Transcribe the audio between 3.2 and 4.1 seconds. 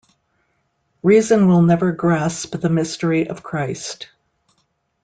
of Christ.